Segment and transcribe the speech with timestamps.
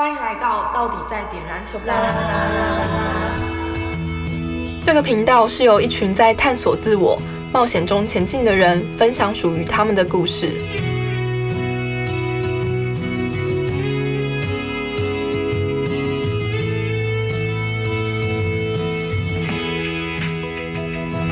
[0.00, 1.92] 欢迎来到到底在点燃什么？
[4.80, 7.20] 这个频道是由一群在探索自我、
[7.52, 10.52] 冒险中前进的人分享属于他们的故事。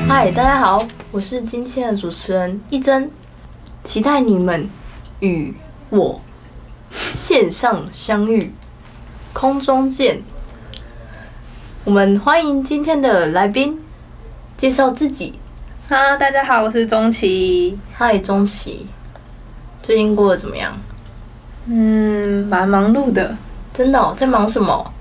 [0.09, 3.09] 嗨，大家好，我是今天的主持人一真，
[3.85, 4.69] 期待你们
[5.21, 5.55] 与
[5.89, 6.21] 我
[7.17, 8.53] 线上相遇，
[9.33, 10.23] 空中见。
[11.83, 13.81] 我们欢迎今天的来宾
[14.59, 15.41] 介绍自己。
[15.89, 17.79] 哈，大家好，我是钟琪。
[17.95, 18.87] 嗨，钟琪，
[19.83, 20.79] 最近过得怎么样？
[21.69, 23.35] 嗯，蛮忙碌的，
[23.73, 24.93] 真的、哦、在忙什么？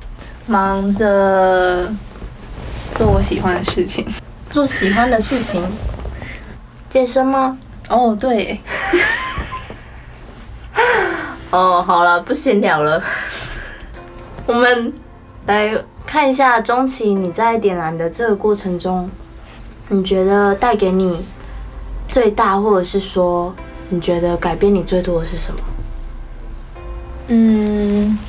[0.48, 1.94] 忙着
[2.96, 4.08] 做我喜欢的事情。
[4.50, 5.62] 做喜欢的事情，
[6.90, 7.58] 健身吗？
[7.90, 8.62] 哦，对，
[11.56, 13.02] 哦，好了，不闲聊了。
[14.46, 14.92] 我们
[15.46, 15.74] 来
[16.06, 19.10] 看一下钟琦，你在点燃的这个过程中，
[19.88, 21.26] 你觉得带给你
[22.10, 23.56] 最大，或者是说
[23.88, 25.60] 你觉得改变你最多的是什么？
[27.28, 28.20] 嗯，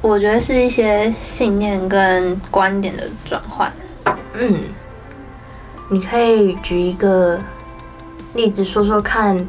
[0.00, 3.70] 我觉得是一些信念跟观点的转换。
[4.32, 4.62] 嗯，
[5.90, 7.38] 你可以举一个
[8.32, 9.46] 例子说说看。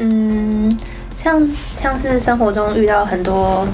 [0.00, 0.78] 嗯，
[1.22, 3.66] 像像是生活中遇到很多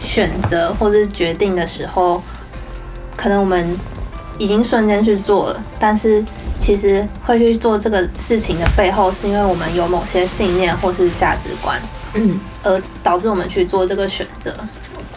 [0.00, 2.22] 选择或是决定的时候，
[3.16, 3.76] 可能我们
[4.38, 6.24] 已经瞬间去做了，但是
[6.58, 11.80] 其实会去做这个事情的背后，是因为我们有某些信念或是价值观，
[12.14, 14.54] 嗯而导致我们去做这个选择。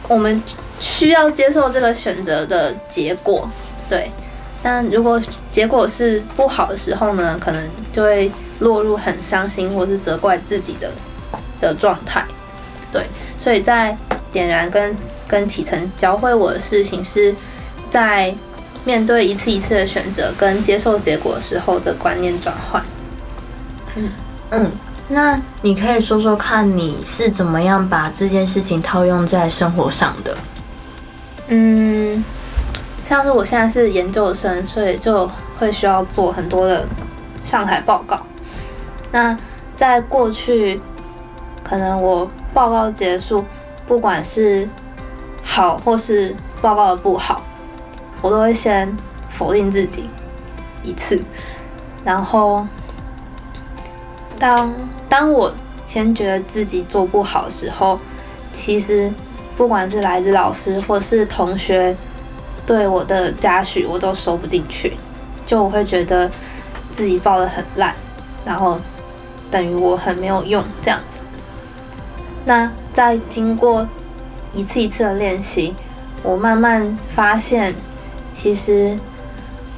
[0.08, 0.42] 我们
[0.80, 3.50] 需要接受这个选择的结果，
[3.88, 4.10] 对。
[4.62, 7.64] 但如果结果是不好的时候呢，可能
[7.94, 10.92] 就会落入很伤心或是责怪自己的
[11.60, 12.24] 的状态。
[12.92, 13.06] 对，
[13.38, 13.98] 所以在
[14.32, 14.96] 点燃跟
[15.28, 17.36] 跟启程教会我的事情是
[17.90, 18.34] 在
[18.84, 22.84] 面对一次一次的选择跟接受结果时候的观念转换。
[24.52, 24.72] 嗯，
[25.08, 30.38] 那你可以说说看你是怎么样把这件事情套用在生活上的？
[31.48, 32.24] 嗯，
[33.04, 36.86] 像是我现在是研究生，所以就会需要做很多的
[37.44, 38.20] 上台报告。
[39.12, 39.38] 那
[39.76, 40.82] 在过去，
[41.68, 43.44] 可能我报告结束，
[43.88, 44.70] 不管是
[45.44, 47.42] 好或是报告的不好，
[48.22, 48.96] 我都会先
[49.30, 50.08] 否定自己
[50.84, 51.20] 一次，
[52.04, 52.68] 然后
[54.38, 54.72] 当
[55.10, 55.52] 当我
[55.88, 58.00] 先觉得自己做不好的时候，
[58.54, 59.12] 其实
[59.58, 61.96] 不管是来自老师或是同学
[62.64, 64.96] 对我的嘉许，我都收不进去，
[65.48, 66.30] 就我会觉得
[66.92, 67.96] 自己报的很烂，
[68.46, 68.80] 然后
[69.50, 71.00] 等于我很没有用这样。
[72.46, 73.88] 那在经过
[74.54, 75.74] 一次一次的练习，
[76.24, 77.76] 我慢慢发现，
[78.32, 78.98] 其实，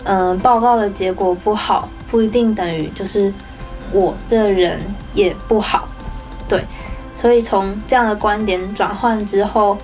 [0.04, 3.34] 嗯、报告的结果不好，不一定等于就是
[3.92, 4.82] 我这人
[5.14, 5.88] 也不好，
[6.48, 6.64] 对。
[7.16, 9.76] 所以从这样的观点转换之后，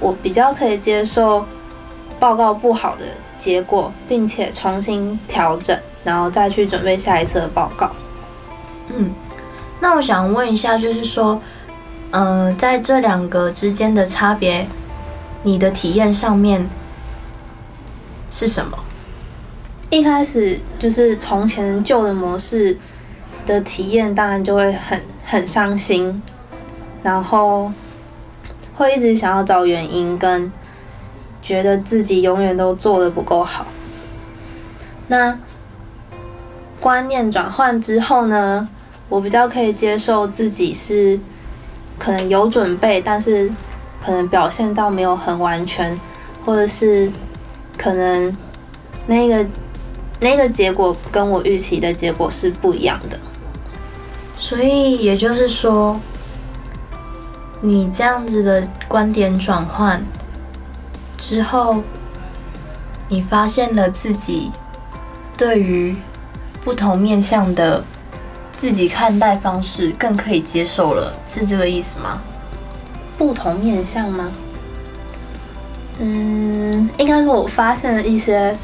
[0.00, 1.44] 我比较可以接受
[2.18, 3.04] 报告不好的
[3.36, 7.90] 结果，并且重新调整，然后再去准备下一次的报告。
[8.88, 9.10] 嗯，
[9.80, 11.38] 那我想问一下，就是说，
[12.10, 14.66] 呃，在这两个之间的差别，
[15.42, 16.66] 你的体验上面
[18.30, 18.78] 是什么？
[19.90, 22.76] 一开始就是从前旧的模式
[23.46, 26.22] 的体验，当然就会很很伤心，
[27.02, 27.72] 然后
[28.74, 30.50] 会一直想要找原因，跟
[31.42, 33.66] 觉得自己永远都做的不够好。
[35.08, 35.38] 那
[36.80, 38.68] 观念转换之后呢，
[39.08, 41.18] 我比较可以接受自己是
[41.98, 43.50] 可能有准备，但是
[44.04, 45.98] 可能表现到没有很完全，
[46.44, 47.10] 或者是
[47.76, 48.36] 可能
[49.06, 49.46] 那个
[50.20, 53.18] 那个结果跟我预期的结果是不一样的。
[54.36, 55.98] 所以也就是说，
[57.60, 60.00] 你这样子的观点转换
[61.18, 61.82] 之后，
[63.08, 64.52] 你发现了自己
[65.36, 65.96] 对于
[66.62, 67.82] 不同面向的
[68.58, 72.20] 自己看待方式更可以接受了，是这个意思吗？
[73.16, 74.28] 不同面向吗？
[76.00, 78.56] 嗯，应该说我发现了一些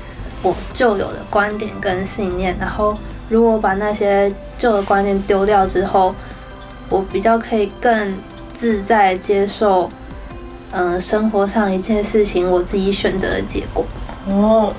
[0.42, 2.98] 我旧有的观点跟信念，然后
[3.28, 6.12] 如果把那些旧的观念丢掉之后，
[6.88, 8.16] 我比较可以更
[8.52, 9.88] 自在接受，
[10.72, 13.84] 嗯、生活上一切事情我自己选择的结果。
[14.26, 14.72] 哦，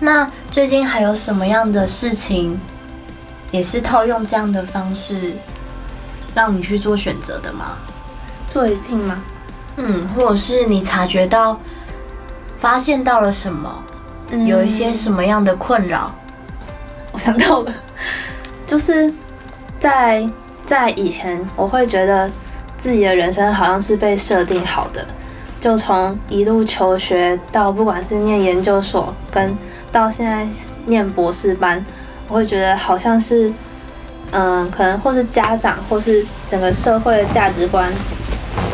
[0.00, 2.58] 那最近还有什么样的事情，
[3.52, 5.34] 也是套用这样的方式，
[6.34, 7.76] 让你去做选择的吗？
[8.50, 9.22] 最近吗？
[9.76, 11.60] 嗯，或者是你察觉到、
[12.58, 13.84] 发现到了什么，
[14.46, 16.12] 有一些什么样的困扰？
[17.12, 17.72] 我想到了，
[18.66, 19.12] 就是
[19.78, 20.28] 在
[20.66, 22.30] 在以前，我会觉得
[22.78, 25.06] 自己的人生好像是被设定好的，
[25.60, 29.54] 就从一路求学到不管是念研究所，跟
[29.90, 30.48] 到现在
[30.86, 31.84] 念博士班，
[32.32, 33.52] 我会觉得好像是，
[34.30, 37.92] 嗯，可能或是家长，或是整个社会的价值观。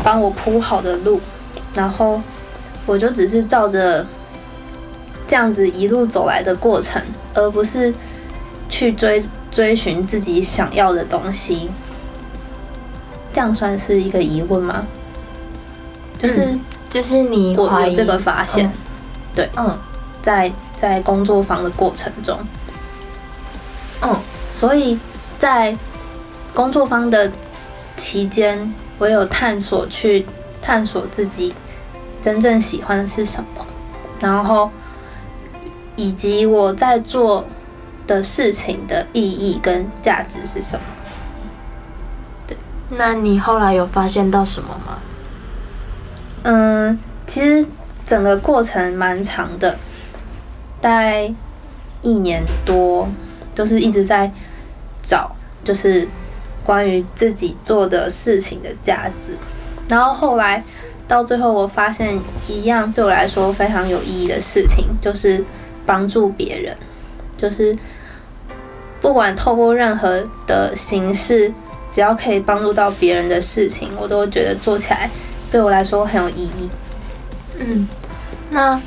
[0.04, 1.20] 帮我铺好的路，
[1.74, 2.22] 然后
[2.86, 4.06] 我就只是照着
[5.26, 7.02] 这样子一路走来的过程，
[7.34, 7.92] 而不是
[8.68, 9.20] 去追
[9.50, 11.68] 追寻自己想要的东西。
[13.32, 14.86] 这样算是一个疑问吗？
[16.16, 16.56] 就是
[16.88, 18.70] 就是你我有这个发现，
[19.34, 19.76] 对，嗯，
[20.22, 22.38] 在在工作坊的过程中，
[24.02, 24.16] 嗯，
[24.52, 24.98] 所以
[25.38, 25.76] 在
[26.54, 27.30] 工作方的
[27.96, 28.72] 期间。
[29.00, 30.26] 我有探索去
[30.60, 31.54] 探索自己
[32.20, 33.64] 真正喜欢的是什么，
[34.18, 34.72] 然后
[35.94, 37.46] 以及我在做
[38.08, 40.84] 的事情的意义跟价值是什么。
[42.48, 42.56] 对，
[42.96, 44.98] 那你后来有发现到什么吗？
[46.42, 47.64] 嗯，其实
[48.04, 49.78] 整个过程蛮长的，
[50.80, 51.32] 大概
[52.02, 53.08] 一年多，
[53.58, 54.30] 就是一直在
[55.02, 55.34] 找，
[55.64, 56.06] 就是。
[56.64, 59.34] 关于自己做的事情的价值，
[59.88, 60.62] 然后后来
[61.06, 65.42] 到最后，我发现一样对我来说非常有意义的事情，就是
[65.86, 66.76] 帮助别人，
[67.38, 67.74] 就是
[69.00, 71.50] 不管透过任何的形式，
[71.90, 75.08] 只要可以帮助到别人的事情，我都觉得做起来
[75.50, 76.68] 对我来说很有意义。
[77.58, 77.88] 嗯，
[78.50, 78.78] 那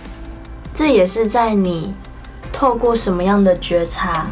[0.71, 1.95] 这也是在你
[2.53, 4.27] 透过什么样的觉察，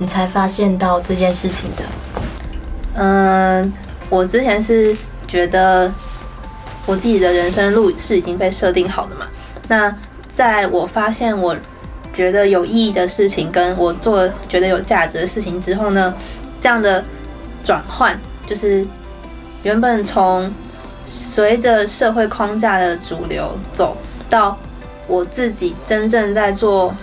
[0.00, 1.84] 你才发现到这件事情的？
[2.94, 3.70] 嗯，
[4.08, 4.96] 我之前是
[5.28, 5.92] 觉得
[6.86, 9.26] 我自己的人生路是已经被设定好的嘛。
[9.68, 9.94] 那
[10.26, 11.54] 在我发现我
[12.14, 16.14] 觉得有意义的事情，跟我做觉得有价值的事情之后呢，
[16.62, 17.04] 这样的
[17.62, 18.86] 转换就是
[19.62, 20.50] 原本从
[21.06, 23.94] 随着社会框架的主流走
[24.30, 24.56] 到
[25.06, 26.94] 我自己真正在做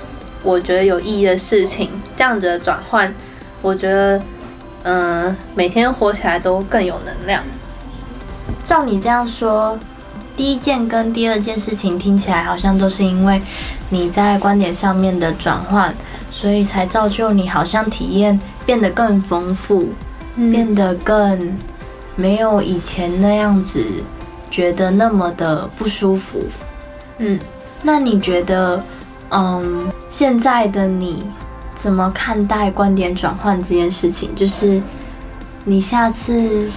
[0.43, 3.13] 我觉得有意义的事情，这样子的转换，
[3.61, 4.21] 我觉得。
[4.89, 7.43] 嗯，每天活起来都更有能量。
[8.63, 9.77] 照你这样说，
[10.37, 13.41] 第一件跟第二件事情听起来好像都是因为
[13.89, 15.93] 你在观点上面的转换，
[16.31, 19.89] 所以才造就你好像体验变得更丰富，
[20.37, 21.57] 变得更
[22.15, 23.83] 没有以前那样子
[24.49, 26.45] 觉得那么的不舒服。
[27.17, 27.37] 嗯，
[27.83, 28.81] 那你觉得，
[29.31, 31.25] 嗯，现在的你？
[31.75, 34.33] 怎么看待观点转换这件事情？
[34.33, 34.81] 就是
[35.63, 36.67] 你下次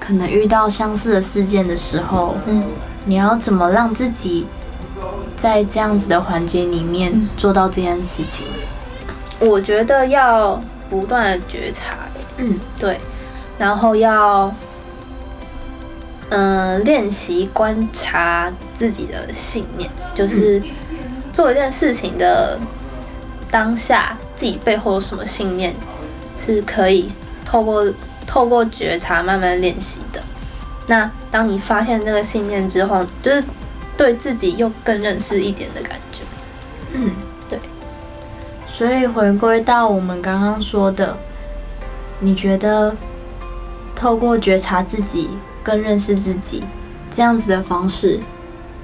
[0.00, 2.64] 可能遇到相似的事件的时候，嗯，
[3.04, 4.44] 你要怎么让自己
[5.36, 8.44] 在这样子的环节里面做到这件事情？
[9.38, 10.60] 我觉得要
[10.90, 11.94] 不断的觉察，
[12.38, 12.98] 嗯，对，
[13.56, 14.52] 然后要
[16.30, 20.60] 嗯练习观察自己的信念，就是
[21.32, 22.58] 做一件事情的。
[23.50, 25.74] 当下自己背后有什么信念，
[26.38, 27.10] 是可以
[27.46, 27.82] 透过
[28.26, 30.20] 透过觉察慢慢练习的。
[30.86, 33.42] 那当你发现这个信念之后，就是
[33.96, 36.20] 对自己又更认识一点的感觉。
[36.92, 37.12] 嗯，
[37.48, 37.58] 对。
[38.66, 41.16] 所以回归到我们刚刚说的，
[42.20, 42.94] 你觉得
[43.96, 45.30] 透过觉察自己，
[45.62, 46.62] 更认识自己
[47.10, 48.20] 这样子的方式，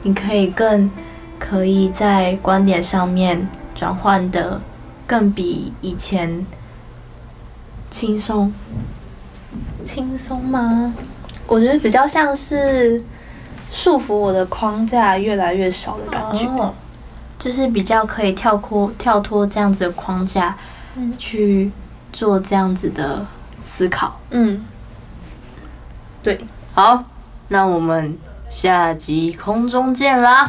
[0.02, 0.90] 你可以更
[1.38, 3.48] 可以在观点上面。
[3.74, 4.60] 转换的
[5.04, 6.46] 更比以前
[7.90, 8.52] 轻松，
[9.84, 10.94] 轻松吗？
[11.48, 13.02] 我觉得比较像是
[13.72, 16.74] 束缚我的框架越来越少的感觉，
[17.36, 20.56] 就是比较可以跳脱跳脱这样子的框架，
[21.18, 21.72] 去
[22.12, 23.26] 做这样子的
[23.60, 24.20] 思考。
[24.30, 24.64] 嗯，
[26.22, 27.02] 对，好，
[27.48, 28.16] 那我们
[28.48, 30.48] 下集空中见啦，